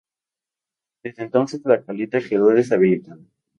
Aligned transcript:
Desde 1.03 1.21
entonces 1.21 1.61
la 1.63 1.83
caleta 1.83 2.19
quedó 2.27 2.47
deshabitada. 2.47 3.21